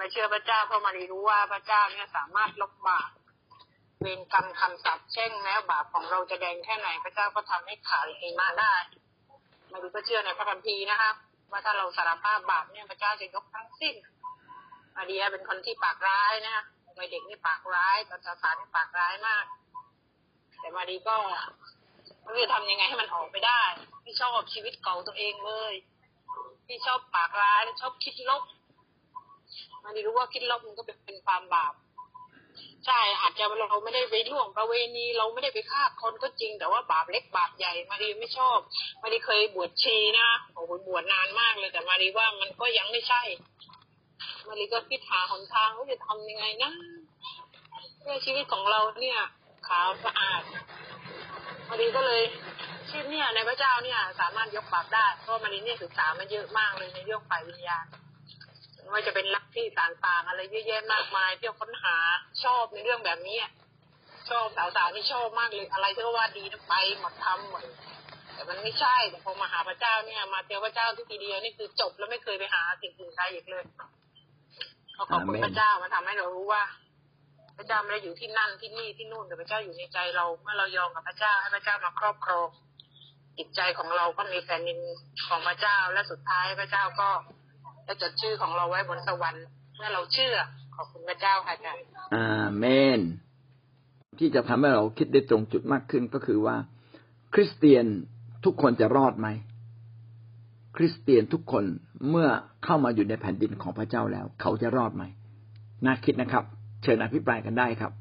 [0.00, 3.10] มาเชื่อพระเจ้าเพราะมารีรู้ว่าพระเจ้าเนี่ยสามารถลบบาป
[4.00, 8.74] เวรกรรมคำสาปแช่งแม้บาปของเราจะแดงแค่ไหนพระเจ้าก็ทำให้ขาวหิมะได้
[9.72, 11.10] มารีก็เชื่อในพระคัมภีร์นะคะ
[11.50, 13.94] ว่าถ้าเราสารภาพบาปเนี่ยพระเจ้าจะยกทั้งสิ้น
[14.96, 16.64] มารีเป็นคนที่ปากร้ายนะคะ
[16.98, 19.44] วัยเด็กนี่ปากร้ายตอนสาวๆนี่ปากร้ายมาก
[20.60, 21.16] แต่มารีก็
[22.22, 23.62] ไม่รู้จะทำยังไงให้มันออกไปได้
[24.04, 25.74] พี่ชอบชีวิตเก่าตัวเองเลย
[26.66, 28.42] พี่ชอบปากร้ายชอบคิดลบ
[29.84, 31.74] มันรู้ว่าคิดลบมันก็เป็นความบาป
[32.86, 38.58] ใช่อาจจะเราไม่ได้ไปล่วงประเวณีเราไม่ได้ไปฆ่าคนก็จริง แต่ว่าบาปเล็กบาปใหญ่มารีไม่ชอบ
[39.02, 43.22] มารีเคยบวชชีนะโอ้โหบวชนานมากเลย แต่มารีว่ามันก็ยังไม่ใช่
[44.48, 46.72] มารีก็คิดหาหนทางว่าจะทำยังไงนะ
[48.00, 49.20] เพื่อชีวิตของเราเนี่ย
[49.68, 50.42] ขาวสะอาด
[51.68, 52.22] มารีก็เลย
[52.88, 57.86] ชีพเนี่ยในพระเจ้าเนี่ย สามารถยกบาปได้เพราะมารีเนี่ยศึกษามาเยอะมากเลยในเรื่องฝ่ายวิญญาณ
[58.92, 61.96] ว่าจะเป็นลักที่ต่างๆ อะไรเยอะแยะมากมายที่ค้นหา
[62.44, 63.38] ชอบในเรื่องแบบนี้
[64.30, 67.62] ชอบสาวๆที่ชอบมากเลยอะไรที่ว่าดีนะไปหมดทำหมด
[68.34, 73.64] แต่มันไม่ใช่แต่พอมาหาพระเจ้าเนี่ย มาเจอพระเจ้าที่ทีเดียวนี่คือจบแล้วไม่เคยไปหาสิ่งอื่นใดอีกเลย
[74.94, 76.62] เขอบคุณพระเจ้ามาทำให้เรารู้ว่า
[77.56, 82.48] พระเจ้าไม่ได้อยู่ที่นั่นที่นี่ที่นู่นแต่พระเจ้าอยู่ในใจเราเมื่อเรายอมกับพระเจ้าให้พระเจ้ามาครอบครอง
[83.38, 84.78] จิตใจของเราก็มีแผ่นดิน
[85.26, 87.08] ของพระเจ้าและสุดท้ายพระเจ้าก็
[87.92, 89.44] จะจดชื่อของเราไว้บนสวรรค์
[89.76, 90.34] เมื่อเราเชื่อ
[90.76, 91.82] ขอบคุณพระเจ้าค่ะอาจารย์
[92.14, 92.64] อาเม
[92.98, 93.00] น
[94.18, 96.56] ที่จะทำให้เราคิดได้ตรงจุดมากขึ้นก็คือว่า
[97.34, 97.86] คริสเตียน
[98.44, 99.28] ทุกคนจะรอดไหม
[100.76, 101.64] คริสเตียนทุกคน
[102.10, 102.28] เมื่อ
[102.64, 105.04] เข้ามาอยู่ในแผ่นดินของพระเจ้าแล้ว เขาจะรอดไหม
[105.84, 106.44] น่าคิดนะครับ
[106.82, 107.92] เชิญอภิปรายกันได้ครับ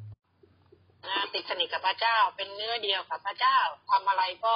[1.34, 3.58] ติดสนิทกับพระเจ้าเป็นเนื้อเดียวกับพระเจ้า
[3.90, 4.56] ทำอะไรก็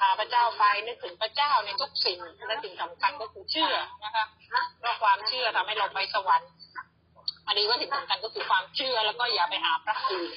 [0.00, 3.72] ขาพระเจ้าไปนึกถึงพระเจ้าในทุกสิ่งและสิ่งสำคัญก็คือเชื่อ
[4.04, 4.24] นะคะ
[4.78, 6.50] เพราะความเชื่อทำให้เราไปสวรรค์
[7.46, 10.30] อันนี้ก็สิ่งสำคัญก็คือความเชื่อแล้วก็อย่าไปหาพระอื่น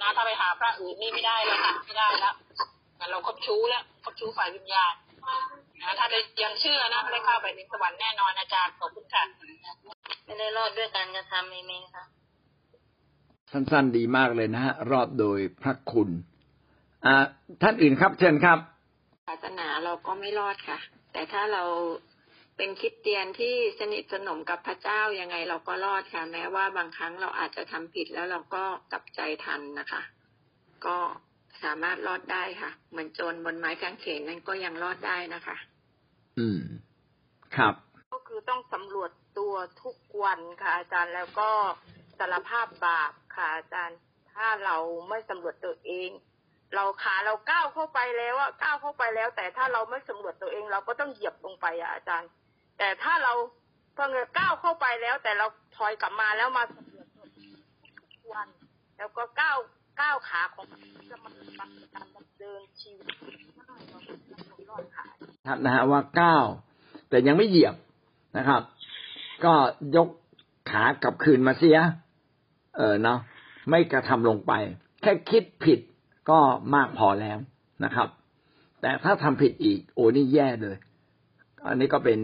[0.00, 2.34] นะถ้าไปหาพระอื่นนี่ไม่ได้แล้วค่ะไม่ได้แล้ว
[3.10, 4.94] เราคบชู้แล้วคบชู้ฝ่ายวิญญาณ
[5.80, 9.24] นะถ้าได้ยังเชื่อนะได้เข้าไปในสวรรค์แน่นอนอาจารย์ขอบคุณค่ะ
[10.24, 12.04] ไม่ได้รอดด้วยการกระทำเองค่ะ
[13.52, 16.08] สั้นๆดีมากเลยนะฮะรอดโดยพระคุณ
[17.04, 17.24] อ่า
[17.62, 18.58] ท่านอื่นครับ เชิญครับ
[19.28, 20.78] ศาสนาเราก็ไม่รอดค่ะ
[21.12, 21.64] แต่ถ้าเรา
[22.56, 30.02] เป็นคิดเตียนที่สนิทสนมกับพระเจ้ายังไงเราก็รอดค่ะ แม้ว่าบางครั้งเราอาจจะทำผิดแล้วเราก็กลับใจทันนะคะ
[30.86, 30.96] ก็
[31.62, 35.56] สามารถรอดได้ค่ะ เหมือนโจรบนไม้กางเขนนั้นก็ยังรอดได้นะคะ
[36.38, 36.60] อืม
[37.56, 37.74] ครับ
[38.12, 41.50] ก็คือต้องสำรวจตัวทุกวันค่ะ อาจารย์แล้วก็
[42.18, 43.98] สารภาพบาปค่ะอาจารย์
[44.32, 44.76] ถ้าเรา
[45.08, 46.10] ไม่สำรวจตัวเอง
[46.74, 52.30] เราขาเราก้าวเข้าไปแล้วอะก้าวเข้าไปแล้ว แต่ถ้าเราไม่สำรวจตัวเองเราก็ต้องเหยียบลงไปอะอาจารย์
[52.78, 53.32] แต่ถ้าเรา
[53.94, 55.46] เพิ่งก้าวเข้าไปแล้ว แต่เรา
[55.76, 57.26] ถอยกลับมาแล้วมาสำรวจตัว
[58.12, 58.48] ทุกวัน
[58.96, 59.58] แล้วก็ก้าว
[60.00, 60.66] ก้าวขาของ
[61.10, 62.06] จะมันมันการ
[62.38, 63.14] เดินชีวิต
[65.46, 66.46] ท่านนะฮะว่าก้าว
[67.08, 67.76] แต่ยังไม่เหยียบ
[68.36, 68.62] นะครับ
[69.44, 69.54] ก็
[69.96, 70.08] ยก
[70.70, 71.78] ขากลับคืนมาเสีย
[72.76, 73.18] เออเนาะ
[73.70, 74.52] ไม่กระทำลงไป
[75.02, 75.80] แค่คิดผิด
[76.30, 76.40] ก็
[76.74, 77.38] มากพอแล้ว
[77.84, 78.08] นะครับ
[78.80, 80.76] แต่ถ้าทำผิดอีก โอ้นี่แย่เลย
[81.68, 82.18] อันนี้ก็เป็น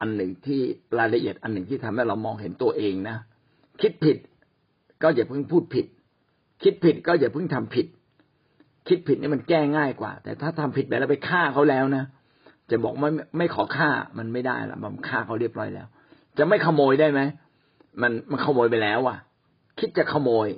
[0.00, 0.60] อันหนึ่งที่
[0.98, 3.16] รายละเอียดอันหนึ่งที่ทำให้เรามองเห็นตัวเองนะ
[3.80, 4.16] คิดผิด
[5.02, 5.86] ก็อย่าเพิ่งพูดผิด
[6.62, 7.86] คิดผิดก็อย่าเพิ่งทำผิด
[8.88, 12.04] คิดผิดนี่มันแก้ง่ายกว่า แต่ถ้าทำผิดไปแล้วไปฆ่าเขาแล้วนะ
[12.70, 15.86] จะบอกไม่ไม่ขอฆ่ามันไม่ได้ละมันฆ่าเขาเรียบร้อยแล้ว
[16.38, 17.20] จะไม่ขโมยได้ไหม
[18.02, 19.18] มันมันขโมยไปแล้วอะ
[19.78, 20.48] คิดจะขโมย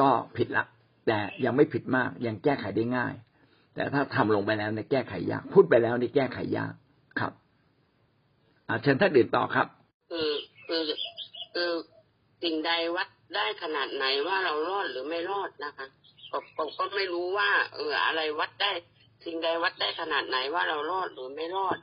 [0.00, 0.64] ก็ผิดละ
[1.06, 3.14] แต่ยังไม่ผิดมากยังแก้ไขได้ง่าย
[3.74, 6.72] แต่ถ้าทำลงไปแล้วในแก้ไขยาก พูดไปแล้วในแก้ไขยาก
[7.20, 7.32] ครับ
[8.68, 9.66] อาเชิญท่านอื่นต่อครับ
[10.10, 10.30] คือ
[10.66, 10.82] คือ
[11.54, 11.70] คือ
[12.42, 15.86] สิ่งใดวัดได้ขนาดไหนว่าเรารอดหรือไม่รอดนะคะ
[16.56, 18.72] ผมก็ไม่รู้ว่า เออ อะไรวัดได้
[19.24, 21.78] สิ่งใดวัดได้ขนาดไหนว่าเรารอดหรือไม่รอด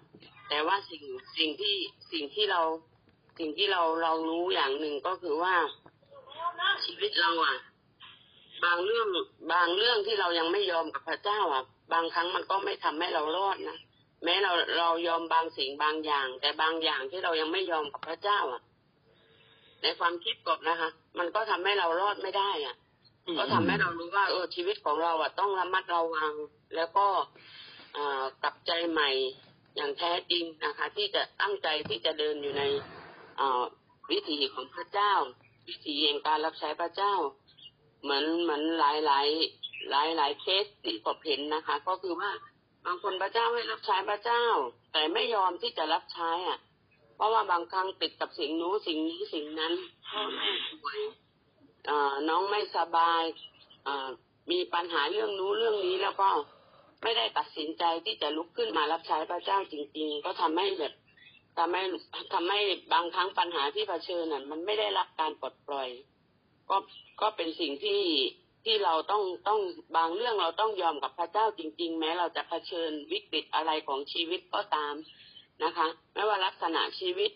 [0.49, 1.03] แต่ว่าสิ่ง
[1.37, 1.75] สิ่งที่
[2.13, 2.61] สิ่งที่เรา
[3.39, 5.55] สิ่งที่เราเรารู้อย่างหนึ่งก็คือว่า
[6.85, 7.57] ชีวิตเราอะ
[8.65, 9.07] บางเรื่อง
[9.53, 11.63] บางเรื่องที่เรายังไม่ยอมกับพระเจ้าอะ
[11.93, 13.77] บางครั้งมันก็ไม่ทำให้เรารอดนะ
[14.23, 18.61] แม้เราเรายอมบางสิ่งบางอย่าง แต่บางอย่างที่เรายังไม่ยอมกับพระเจ้า อะ
[19.81, 20.89] ในความคิดกบนะคะ
[21.19, 22.75] มันก็ทำให้เรารอดไม่ได้ อะ
[23.37, 26.33] ก็ทำให้เรารู้ว่า เออชีวิตของเราอะต้องระมัดระวัง
[26.75, 27.07] แล้วก็
[28.43, 29.09] กลับใจใหม่
[29.75, 32.63] อย่างแท้จริงนะคะ ที่จะตั้งใจที่จะเดินอยู่ใน
[34.11, 35.13] วิถีของพระเจ้า
[35.69, 37.13] วิถีแห่งการรับใช้พระเจ้า
[38.03, 39.27] เหมือนเหมือนหลายหลาย
[39.89, 42.31] หลายหลายเคสที่ผมเห็นนะคะ ก็คือว่า
[42.85, 44.43] บางคนพระเจ้าให้รับใช้พระเจ้า
[44.93, 46.59] แต่ไม่ยอมที่จะรับใช้อะ
[47.15, 49.73] เพราะว่าบางครั้งติดกับสิ่งนู้นสิ่งนี้สิ่งนั้น
[50.09, 50.49] พ่อแม่
[50.83, 50.99] ป่วย
[52.29, 53.23] น้องไม่สบาย
[54.51, 56.29] มีปัญหาเรื่องนู้นเรื่องนี้แล้วก็
[57.03, 60.93] ไม่ได้ตัดสินใจที่จะลุกขึ้นมารับใช้พระเจ้าจริง ๆ ก็ทำให้แบบ
[61.57, 61.83] ทำให้
[62.33, 62.59] ทำให้
[62.93, 65.89] บางครั้งปัญหาที่เผชิญน่ะมันไม่ได้รับการปลดปล่อย
[66.69, 66.77] ก็
[67.21, 68.01] ก็เป็นสิ่งที่
[68.65, 69.59] ที่เราต้องต้อง
[69.97, 74.93] บางเรื่องเราต้องยอมกับพระเจ้าจริง ๆ แม้เราจะเผชิญวิกฤตอะไรของชีวิตก็ตาม
[75.63, 77.31] นะคะ ไม่ว่าลักษณะชีวิต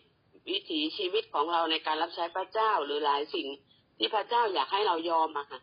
[0.49, 3.47] วิถีชีวิตของเราในการรับใช้พระเจ้าหรือหลายสิ่ง
[3.97, 5.59] ที่พระเจ้าอยากให้เรายอมอะค่ะ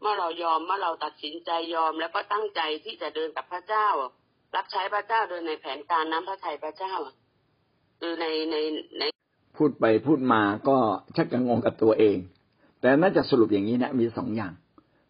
[0.00, 3.88] เมื่อเรายอมเมื่อเราตัดสินใจยอมแล้วก็ตั้งใจที่จะเดินกับพระเจ้า
[4.56, 6.94] รับใช้พระเจ้าโดยในแผนการน้ำพระทัยพระเจ้า
[8.00, 8.56] คือในใน
[8.98, 9.02] ใน
[9.56, 10.76] พูดไปพูดมาก็
[11.16, 12.16] ชักจะงงกับตัวเอง
[12.82, 14.52] แต่น่าจะสรุปอย่างนี้นะมีสองอย่าง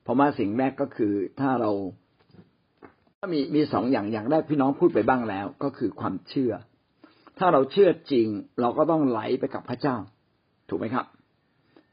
[0.05, 1.71] พราะว่าสิ่งแรกก็คือถ้าเรา
[3.19, 6.53] ถ้ามีมีสองอย่างอย่างแรกพี่น้องพูดไปบ้างแล้ว ก็คือความเชื่อ
[7.39, 8.27] ถ้าเราเชื่อจริง
[8.61, 9.97] เราก็ต้องไหลไปกับพระเจ้า
[10.69, 11.07] ถูกไหมครับ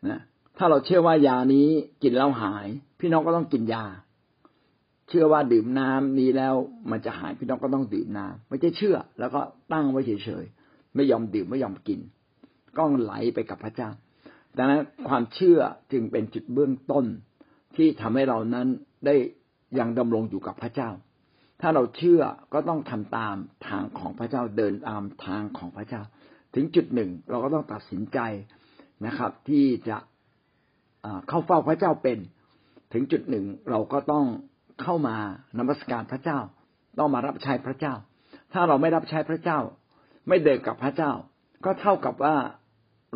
[0.10, 0.22] นะ
[0.58, 1.68] ถ้าเราเชื่อว่ายานี้
[2.04, 2.68] กินแล้วหาย
[3.00, 3.86] พี่น้องก็ต้องกินยา
[5.10, 6.56] เชื่อว่าดื่มน้ำนี้แล้ว
[6.92, 9.42] มันจะหายพี่น้องก็ต้องดื่มน้ำไม่ใช่เชื่อ แล้วก็
[9.74, 12.00] ตั้งไว้เฉยๆไม่ยอมดื่มไม่ยอมกิน
[12.78, 13.90] ก็ไหลไปกับพระเจ้า
[14.60, 15.60] ดังนั้นความเชื่อ
[15.92, 17.06] จึงเป็นจุดเบื้องต้น
[17.76, 18.68] ที่ทำให้เรานั้น
[19.06, 19.16] ได้
[19.80, 20.90] ยังดำรงอยู่กับพระเจ้า
[21.62, 22.22] ถ้าเราเชื่อ
[22.54, 23.36] ก็ต้องทำตาม
[23.68, 26.02] ทางของพระเจ้าเดินตามทางของพระเจ้า
[26.56, 28.20] ถึงจุดหนึ่งเราก็ต้องตัดสินใจ
[29.06, 29.98] นะครับ ที่จะ
[31.28, 32.18] เข้าเฝ้าพระเจ้าเป็น
[32.94, 34.26] ถึงจุดหนึ่งเราก็ต้อง
[34.82, 35.18] เข้ามา
[35.58, 36.40] นมัสการพระเจ้า
[37.00, 37.94] ต้องมารับใช้พระเจ้า
[38.54, 39.60] ถ้าเราไม่รับใช้พระเจ้า
[40.28, 41.12] ไม่เดินกับพระเจ้า
[41.66, 42.36] ก็เท่ากับว่า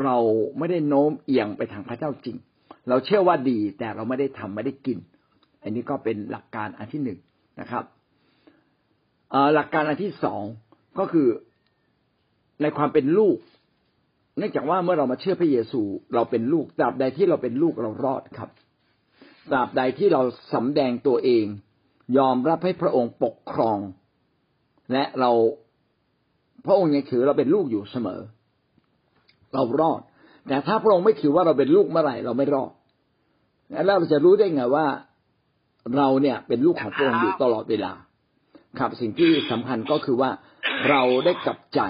[0.03, 0.17] เรา
[0.57, 2.37] ไม่ได้โน้มเอียงไปทางพระเจ้าจริง
[2.89, 4.97] เราเชื่อว่าดีแต่เราไม่ได้ทำไม่ได้กิน
[5.63, 7.19] อันนี้ก็เป็นหลักการอันที่หนึ่ง
[7.59, 7.83] นะครับ
[9.55, 10.43] หลักการอันที่สอง
[10.99, 11.27] ก็คือ
[12.61, 13.37] ในความเป็นลูก
[14.37, 15.81] เนื่องจากว่าเมื่อเรามาเชื่อพระเยซู
[16.13, 18.49] เราเป็นลูกตราบใดที่เราเป็นลูกเรารอดครับ
[19.51, 20.21] ตราบใดที่เรา
[20.53, 21.45] สำแดงตัวเอง
[22.17, 23.79] ยอมรับให้พระองค์ปกครอง
[24.91, 25.31] และเรา
[26.65, 28.21] พระองค์ยังถือเราเป็นลูกอยู่เสมอ
[29.53, 30.01] เรารอด
[30.47, 32.71] แต่ถ้าพระองค์ไม่ถือว่าเราเป็นลูกเมื่อไหร่เราไม่รอด
[33.71, 34.85] แล้วเราจะรู้ได้ไงว่า
[35.97, 37.93] เราเนี่ยเป็นลูกของพระองค์อยู่ตลอดเวลา
[38.79, 40.31] ครับสิ่งที่สำคัญก็คือว่า
[40.89, 41.81] เราได้กลับใจ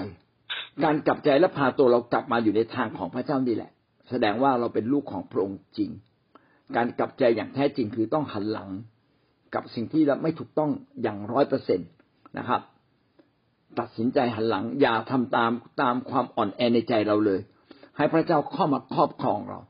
[0.84, 3.70] การกลับใจและพาตัวเรากลับมาอยู่ในทางของพระเจ้านี่แหละ
[4.10, 5.90] แสดงว่าเราเป็นลูกของพระองค์จริง
[6.76, 8.70] การกลับใจอย่างแท้จริงคือต้องหันหลัง
[9.54, 10.70] กับสิ่งที่เราไม่ถูกต้อง
[11.02, 11.84] อย่างร้อยเปอร์เซ็นต
[12.38, 12.60] นะครับ
[13.78, 15.52] ตัดสินใจหันหลังอย่าทำตาม
[15.82, 17.40] ตามความอ่อนแอในใจเราเลย
[17.96, 19.60] ให้พระเจ้าเข้ามาครอบครองเรา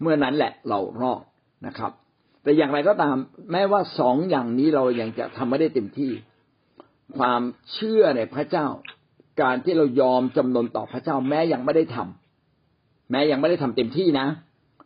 [0.00, 1.22] เมื่อนั้นแหละเรารอด
[1.66, 1.92] นะครับ
[2.42, 3.16] แต่อย่างไรก็ตาม
[3.52, 6.12] แม้ว่าสองอย่างนี้เรายังจะทำไม่ได้เต็มที่
[7.18, 7.42] ความ
[7.72, 8.66] เชื่อในพระเจ้า
[9.42, 14.26] การที่เรายอมจำนนต่อพระเจ้า แม้ยังไม่ได้ทำแม้ยังไม่ได้ทำเต็มที่นะ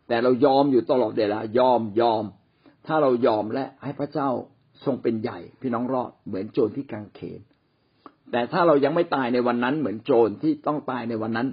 [0.07, 2.23] แต่เรายอมอยู่ตลอดเวลายอมยอม
[2.87, 4.29] ถ้าเรายอมและให้พระเจ้า
[4.85, 7.41] ทรงเป็นใหญ่ พี่น้องรอดเหมือนโจรที่กางเขน
[8.31, 11.47] แต่ถ้าเรายังไม่ตายในวันนั้นเหมือนโจรที่ต้องตายในวันนั้น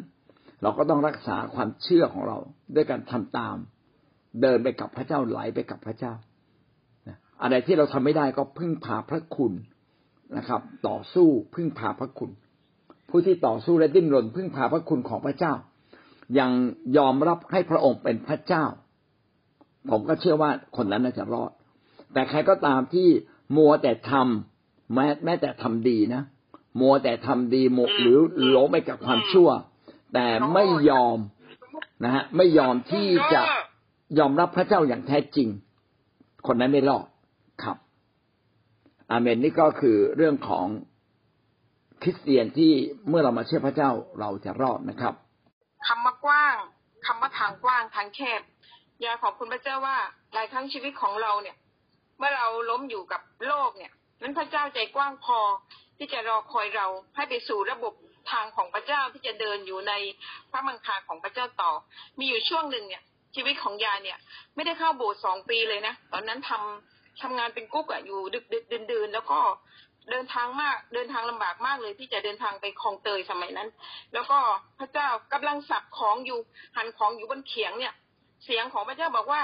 [0.62, 2.37] เราก็ต้องรักษาความเชื่อของเรา
[2.75, 3.56] ด้วยการทำตาม
[4.43, 6.12] เดินไปกับพระเจ้าไหลไปกับพระเจ้า
[7.42, 9.52] อะไรที่เราทำไม่ได้ก็พึ่งพาพระคุณ
[10.37, 12.30] นะครับ ต่อสู้พึ่งพาพระคุณ
[13.11, 15.52] ผู้ที่ต่อสู้และดิ้นรนพึ่งพาพระคุณของพระเจ้า
[16.38, 16.50] ยัง
[16.97, 18.64] ยอมรับให้พระองค์เป็นพระเจ้า
[19.90, 21.52] ผมก็เชื่อว่าคนนั้นน่าจะรอด
[22.12, 23.09] แต่ใครก็ตามที่
[23.57, 26.23] มัวแต่ทำแม้แม้แต่ทำดีนะ
[26.80, 29.49] มัวแต่ทำดีหมกหรือหลงไปกับความชั่ว
[30.14, 31.18] แต่ไม่ยอม
[32.04, 33.42] นะฮะไม่ยอมที่จะ
[34.18, 35.48] ยอมรับพระเจ้าอย่างแท้จริง
[36.46, 37.06] คนนั้นไม่รอด
[37.62, 37.76] ครับ
[39.10, 40.66] อาเมนนี่ก็คือเรื่องของ
[42.02, 42.72] คริสเตียนที่
[43.08, 45.14] เมื่อเรามาเชื่อพระเจ้าเราจะรอดนะครับ
[45.86, 46.56] คำว่ากว้าง
[47.06, 48.40] คำว่าทางกว้างทางแคบ
[49.02, 49.96] ยายขอบคุณพระเจ้าว่า
[50.34, 51.56] หลายครั้งชีวิตของเราเนี่ย
[52.18, 55.38] เมื่อเราล้มอยู่กับโลกเนี่ย นั้นพระเจ้าใจกว้างพอ
[55.96, 56.86] ที่จะรอคอยเรา
[57.16, 57.92] ให้ไปสู่ระบบ
[58.33, 59.92] ทางของพระเจ้าที่จะเดินอยู่ใน
[60.52, 61.73] พระมังคาของพระเจ้าต่อ
[62.18, 63.02] มีอยู่ช่วงหนึ่งเนี่ย
[63.35, 64.18] ชีวิตของยายเนี่ย
[64.54, 69.40] ไม่ได้เข้าโบสถ์สองปีเลยนะ ตอนนั้นทำทำงานเป็นกุ๊กอะอยู่ดึกดึกเดินเดินแล้วก็
[70.11, 73.68] เดินทางมากเดินทางลำบากมากเลยที่จะเดินทางไปคลองเตยสมัยนั้น
[74.14, 74.38] แล้วก็
[74.78, 76.38] พระเจ้ากำลังสับของอยู่
[76.76, 77.95] หั่นของอยู่บนเขียงเนี่ย
[78.45, 79.42] เสียงของพระเจ้าบอกว่า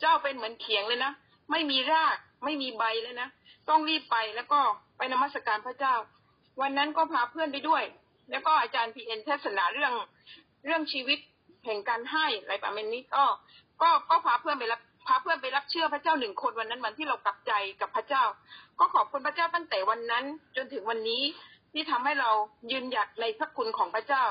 [0.00, 1.12] เจ้าเป็นเหมือนเขียงเลยนะ
[1.50, 3.28] ไม่มีรากไม่มีใบเลยนะ
[3.68, 4.60] ต้องรีบไปแล้วก็
[4.96, 5.94] ไปนมัสการพระเจ้า
[6.60, 7.82] วันนั้นก็พาเพื่อนไปด้วย
[8.30, 9.92] แล้วก็อาจารย์พีเอ็นเทศนาเรื่อง
[10.64, 11.18] เรื่องชีวิต
[11.64, 13.24] แห่งการให้อะไรประมาณนี้ก็
[13.82, 18.24] ก็ก็พาเพื่อนไปรับพาเพื่อนไปรับเชื่อพระเจ้าหนึ่งคนวันนั้นวันที่เรากลับใจกับพระเจ้า
[18.78, 20.24] ก็ขอบคุณพระเจ้าตั้งแต่วันนั้น
[20.56, 21.22] จนถึงวันนี้
[21.72, 22.30] ที่ทำให้เรา
[22.70, 24.24] ยืนหยัดในพระคุณของพระเจ้า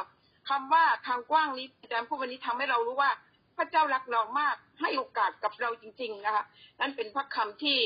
[0.50, 3.12] คำว่าทางกว้างนี้อาจารย์พูดวันนี้ทำให้เรารู้ว่า
[3.58, 6.44] พระเจ้ารักเรามากให้โอกาสกับเราจริง ๆ นะคะ
[6.80, 7.78] นั่นเป็นพระคำที่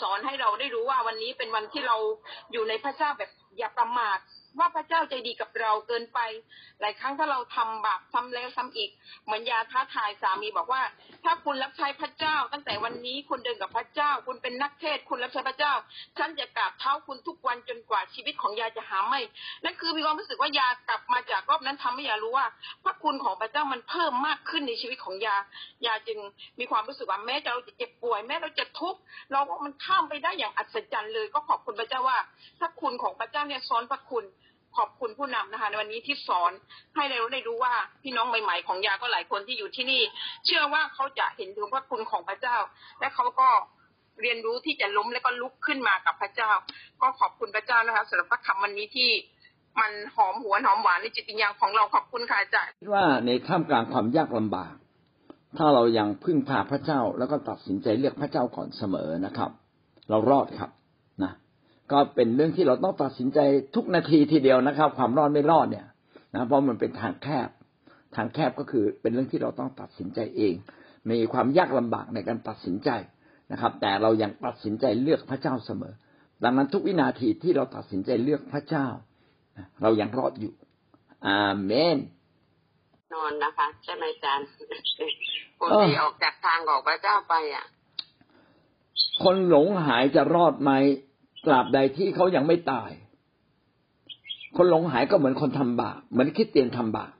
[0.00, 1.96] สอนให้เราได้รู้ว่าวันนี้เป็นวันที่เรา
[2.52, 4.18] อยู่ในพระเจ้าแบบอย่าประมาท
[4.58, 6.18] ว่าพระเจ้าใจดีกับเราเกินไป
[6.80, 8.90] หลายครั้งถ้าเราทำบาปซ้ำแล้วซ้ำอีก
[9.24, 10.82] เหมือนยาท้าทายสามีบอกว่า
[11.24, 15.72] ถ้าคุณรับใช้พระเจ้า ตั้งแต่วันนี้คุณเดินกับพระเจ้า คุณเป็นนักเทศคุณรับใช้พระเจ้า
[16.18, 19.20] ฉันจะกราบเท้าคุณทุกวันจนกว่าชีวิตของยาจะหาไม่
[19.64, 22.46] นั่นคือมีความรู้สึกว่ายากลับมาจากรอบนั้นทำให้ยารู้ว่า
[22.84, 25.36] พระคุณของพระเจ้ามันเพิ่มมากขึ้นในชีวิตของยา
[25.86, 26.18] ยาจึง
[26.58, 32.18] มีความรู้สึกว่าแม้เราจะเจ็บป่วยแม้เราจะทุกข์เราว่ามันข้ามไปได้อย่างอัศจรรย์เลย ก็ขอบคุณพระเจ้าว่า
[32.60, 34.24] พระคุณของพระเจ้าเนี่ยซ้อนพระคุณ
[34.76, 36.52] ขอบคุณผู้นำนะคะในวันนี้ที่สอน
[36.94, 40.02] ให้เราได้รู้ว่าพี่น้องใหม่ๆของยาก็หลายคนที่อยู่ที่นี่
[40.46, 42.56] เชื่อว่าเขาจะเห็นถึงพระคุณของพระเจ้า
[43.00, 43.48] และเขาก็
[44.22, 46.50] เรียนรู้ที่จะล้มแล้วก็ลุกขึ้นมากับพระเจ้า
[47.02, 49.10] ก็ขอบคุณพระเจ้านะคะสำหรับพระคำวันนี้ที่
[49.80, 54.74] มันหอมหวนหอมหวานในจิตวิญญาณของเราขอบคุณค่ะอาจารย์คิดว่าในท่ามกลางความยากลำบาก
[55.58, 59.50] ถ้าเรายังพึ่งพาพระเจ้าแล้วก็ตัดสินใจเลือกพระเจ้าก่อนเสมอนะครับ
[60.10, 60.70] เรารอดครับ
[61.92, 63.38] ก็เป็นเรื่องที่เราต้องตัดสินใจ
[63.74, 65.86] ทุกนาทีทีเดียวนะครับ ความรอดไม่รอดเนี่ย
[66.34, 67.48] นะเพราะมันเป็นทางแคบ
[68.16, 70.54] ทางแคบก็คือเป็นเรื่องที่เราต้องตัดสินใจเอง
[71.10, 72.90] มีความยากลำบากในการตัดสินใจ
[73.52, 75.94] นะครับ แต่เรายังตัดสินใจเลือกพระเจ้าเสมอ
[76.44, 78.86] ดังนั้นทุกวินาทีที่เราตัดสินใจเลือกพระเจ้า
[79.82, 80.52] เรายังรอดอยู่
[81.26, 81.98] อาเมน
[83.14, 84.46] นอนนะคะใช่ไหมอาจารย์
[85.58, 87.66] คนเออที่ออกจากทางของพระเจ้าไปอะ
[89.24, 90.70] คนหลงหายจะรอดไหม
[91.46, 92.90] ตราบใดที่เขายังไม่ตาย
[94.56, 97.12] คนหลงหายก็เหมือนคนทำบาปเหมือนคิดเตียนทำบาป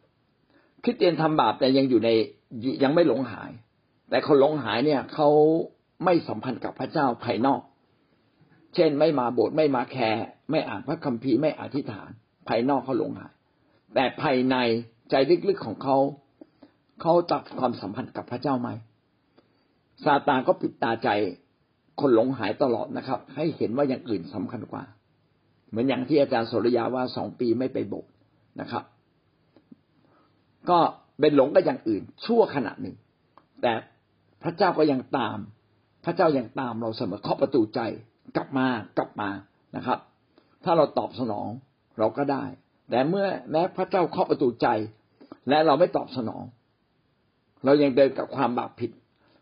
[0.84, 2.08] คิดเตียนทำบาปแต่ยังอยู่ใน
[2.82, 3.50] ยังไม่หลงหาย
[4.10, 5.28] แต่คนหลงหายเนี่ยเขา
[6.04, 7.60] ไม่สัมพันธ์กับพระเจ้าภายนอก
[8.74, 12.10] เช่นไม่มาโบสถ์ไม่มาแคร์ไม่อ่านพระคัมภีร์ไม่อธิษฐาน
[12.48, 13.32] ภายนอกเขาหลงหาย
[13.94, 14.56] แต่ภายใน
[15.10, 15.14] ใจ
[15.48, 15.96] ลึกๆของเขา
[17.00, 18.68] เขาตัดความสัมพันธ์กับพระเจ้าไหม
[20.04, 21.08] ซาตานก็ปิดตาใจ
[22.00, 24.84] คนหลงหายตลอดนะครับ ให้เห็นว่าอย่างอื่นสำคัญกว่า
[25.68, 28.10] เหมือนอย่างที่อาจารย์โสริยาว่าสองปีไม่ไปโบสถ์
[28.60, 28.84] นะครับ
[30.70, 30.78] ก็
[31.20, 32.96] เป็นหลงก็อย่างอื่น ชั่วขณะหนึ่ง
[33.62, 33.72] แต่
[34.42, 35.38] พระเจ้าก็ยังตาม
[36.04, 37.80] พระเจ้ายังตามเราเสมอเคาะประตูใจ
[38.36, 38.66] กลับมา
[38.98, 39.30] กลับมา
[39.76, 39.98] นะครับ
[40.64, 41.48] ถ้าเราตอบสนอง
[41.98, 42.44] เราก็ได้
[42.90, 44.68] แต่เมื่อแม้พระเจ้าเคาะประตูใจ
[45.48, 46.42] และเราไม่ตอบสนอง
[47.64, 48.90] เรายังเดินกับความบาปผิด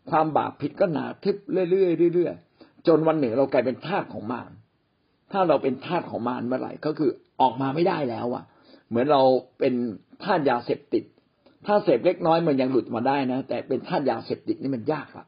[0.09, 1.35] ความบาปผิดก็หนาทึบ
[1.71, 4.51] เรื่อยๆเรื่อยๆจนวันหนึ่งเรากลายเป็นทาสของมาร
[5.31, 8.43] ถ้าเราเป็นทาสของมารเมื่อไหร่ก็คือออกมาไม่ได้แล้วอะ
[8.89, 9.21] เหมือนเรา
[9.59, 9.73] เป็น
[10.23, 11.03] ทาสยาเสพติด
[11.65, 15.25] ถ้าเสพเล็กน้อยมันยังหลุดมาได้นะ แต่เป็นทาสยาเสพติดนี่มันยากละ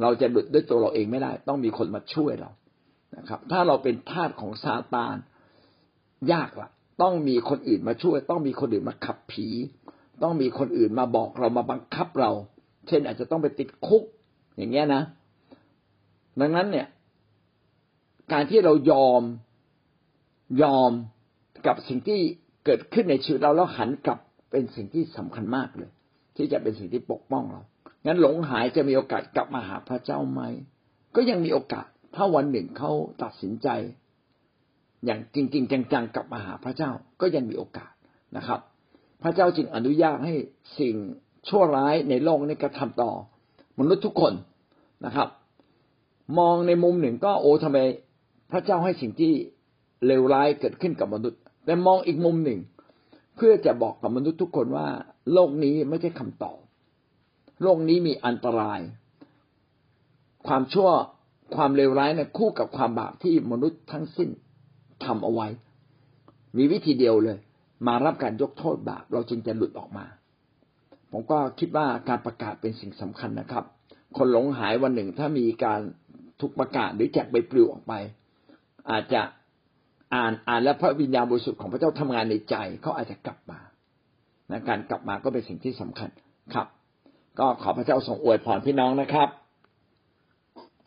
[0.00, 2.50] เราจะหลุดด้วยตัวเราเองไม่ได้ ต้องมีคนมาช่วยเรา
[3.16, 5.16] นะครับ ถ้าเราเป็นทาสของซาตาน
[6.32, 6.68] ยากละ
[7.02, 9.48] ต้องมีคนอื่นมาช่วย ต้องมีคนอื่นมาขับผี
[10.22, 12.30] ต้องมีคนอื่นมาบอกเรามาบังคับเรา
[12.88, 14.02] เช่นอาจจะต้องไปติดคุก
[14.56, 15.02] อย่างเงี้ยนะ
[16.40, 16.86] ดังนั้นเนี่ย
[18.32, 19.22] การที่เรายอม
[20.62, 20.92] ยอม
[21.66, 22.20] กับสิ่งที่
[22.64, 24.18] เกิดขึ้นในชีวิตเราแล้วหันกลับ
[24.50, 25.90] เป็นสิ่งที่สำคัญมากเลย
[26.36, 27.62] ที่จะเป็นสิ่งที่ปกป้องเรา
[28.06, 30.42] งั้นหลงหายจะมีโอกาสกลับมาหาพระเจ้าไหม
[31.16, 32.90] ก็ยังมีโอกาส ถ้าวันหนึ่งเขา
[33.22, 33.68] ตัดสินใจ
[35.04, 36.90] อย่างจริง ๆ จังๆกลับมาหาพระเจ้า
[37.20, 37.92] ก็ยังมีโอกาส
[38.36, 38.60] นะครับ
[39.22, 40.34] พระเจ้าจึงอนุญาตให้
[40.80, 40.96] สิ่ง
[41.48, 43.12] ชั่วร้ายในโลกนี้กระทำต่อ
[43.78, 44.32] มนุษย์ทุกคน
[45.04, 45.28] นะครับ
[46.38, 47.78] มองในมุมหนึ่งก็โอ้ทำไม
[48.50, 49.32] พระเจ้าให้สิ่งที่
[50.06, 52.60] เลวร้ายเกิดขึ้นกับมนุษย์ แต่มองอีกมุมหนึ่ง
[53.36, 54.86] เพื่อจะบอกกับมนุษย์ทุกคนว่า
[55.32, 56.58] โลกนี้ไม่ใช่คำตอบ
[57.62, 58.80] โลกนี้มีอันตราย
[60.46, 60.90] ความชั่ว
[61.56, 64.30] ความเลวร้ายเนี่ยคู่กับความบาปที่มนุษย์ทั้งสิ้น
[65.04, 65.48] ทำเอาไว้
[66.56, 67.38] มีวิธีเดียวเลย
[67.86, 70.06] มารับการยกโทษบาปเราจึงจะหลุดออกมา
[71.12, 73.64] ผมก็คิดว่าการประกาศเป็นสิ่งสำคัญนะครับ
[74.16, 75.80] คนหลงหายวันหนึ่งถ้ามีการ
[76.40, 77.92] ถูกประกาศหรือแจกใบปลิวออกไป
[78.90, 79.22] อาจจะ
[80.14, 83.60] อ่านอ่านแล้วพระวิญญาณบริสุทธิ์ของพระเจ้าทำงานในใจเขาอาจจะกลับมา
[84.50, 86.10] นะการกลับมาก็เป็นสิ่งที่สำคัญ
[86.54, 86.66] ครับ
[87.38, 89.28] ก็ขอพระเจ้าทรงอวยพรพี่น้องนะครับ